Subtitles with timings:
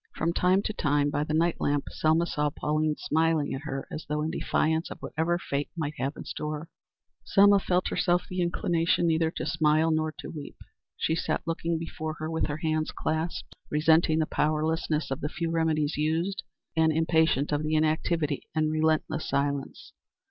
[0.15, 4.03] From time to time, by the night lamp, Selma saw Pauline smiling at her as
[4.09, 6.69] though in defiance of whatever fate might have in store.
[7.23, 10.57] Selma herself felt the inclination neither to smile nor to weep.
[10.97, 15.51] She sat looking before her with her hands clasped, resenting the powerlessness of the few
[15.51, 16.41] remedies used,
[16.75, 19.93] and impatient of the inactivity and relentless silence.